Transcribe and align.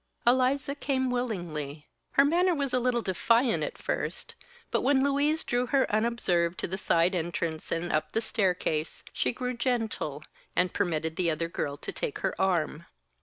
Eliza 0.25 0.73
came 0.73 1.11
willingly. 1.11 1.87
Her 2.13 2.25
manner 2.25 2.55
was 2.55 2.73
a 2.73 2.79
little 2.79 3.03
defiant 3.03 3.61
at 3.61 3.77
first, 3.77 4.33
but 4.71 4.81
when 4.81 5.03
Louise 5.03 5.43
drew 5.43 5.67
her 5.67 5.85
unobserved 5.93 6.57
to 6.57 6.67
the 6.67 6.75
side 6.79 7.13
entrance 7.13 7.71
and 7.71 7.93
up 7.93 8.13
the 8.13 8.19
staircase 8.21 9.03
she 9.13 9.31
grew 9.31 9.53
gentle 9.55 10.23
and 10.55 10.73
permitted 10.73 11.17
the 11.17 11.29
other 11.29 11.47
girl 11.47 11.77
to 11.77 11.91
take 11.91 12.17
her 12.25 12.33
arm. 12.41 12.87